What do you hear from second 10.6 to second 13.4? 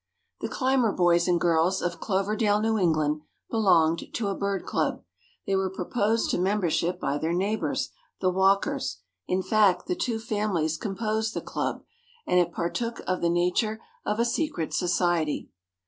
composed the club, and it partook of the